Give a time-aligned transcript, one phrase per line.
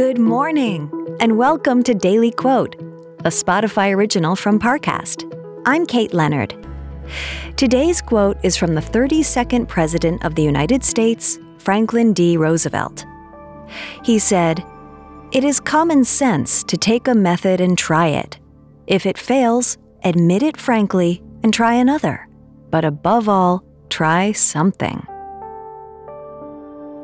[0.00, 2.74] Good morning, and welcome to Daily Quote,
[3.18, 5.30] a Spotify original from Parcast.
[5.66, 6.54] I'm Kate Leonard.
[7.58, 12.38] Today's quote is from the 32nd President of the United States, Franklin D.
[12.38, 13.04] Roosevelt.
[14.02, 14.64] He said,
[15.32, 18.38] It is common sense to take a method and try it.
[18.86, 22.26] If it fails, admit it frankly and try another.
[22.70, 25.06] But above all, try something.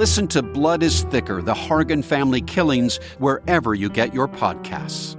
[0.00, 5.14] Listen to Blood is Thicker The Hargan Family Killings wherever you get your podcasts.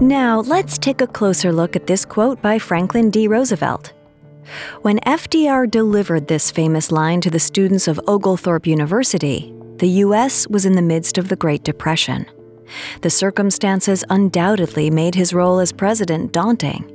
[0.00, 3.28] Now, let's take a closer look at this quote by Franklin D.
[3.28, 3.92] Roosevelt.
[4.82, 10.48] When FDR delivered this famous line to the students of Oglethorpe University, the U.S.
[10.48, 12.26] was in the midst of the Great Depression.
[13.02, 16.92] The circumstances undoubtedly made his role as president daunting.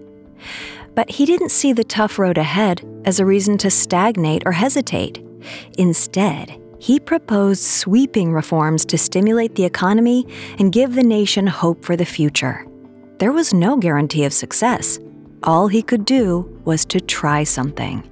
[0.96, 5.24] But he didn't see the tough road ahead as a reason to stagnate or hesitate.
[5.78, 10.26] Instead, he proposed sweeping reforms to stimulate the economy
[10.60, 12.66] and give the nation hope for the future.
[13.20, 15.00] There was no guarantee of success.
[15.44, 18.04] All he could do was to try something.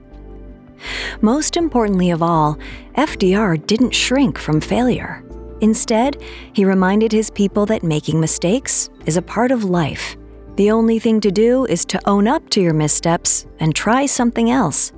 [1.22, 2.58] Most importantly of all,
[2.96, 5.24] FDR didn't shrink from failure.
[5.62, 6.22] Instead,
[6.54, 10.16] he reminded his people that making mistakes is a part of life.
[10.60, 14.52] The only thing to do is to own up to your missteps and try something
[14.52, 14.92] else.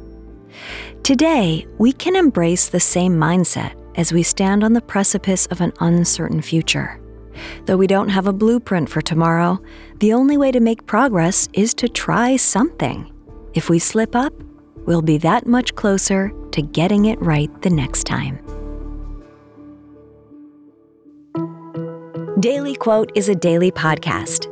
[1.03, 5.71] Today, we can embrace the same mindset as we stand on the precipice of an
[5.79, 6.99] uncertain future.
[7.65, 9.61] Though we don't have a blueprint for tomorrow,
[9.99, 13.13] the only way to make progress is to try something.
[13.53, 14.33] If we slip up,
[14.87, 18.39] we'll be that much closer to getting it right the next time.
[22.39, 24.47] Daily Quote is a daily podcast.